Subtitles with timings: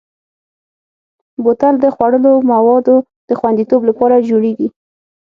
[1.43, 2.95] بوتل د خوړلو موادو
[3.29, 4.67] د خوندیتوب لپاره جوړېږي.